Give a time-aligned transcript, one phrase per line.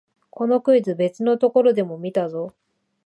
[0.31, 2.55] このクイズ、別のところでも見たぞ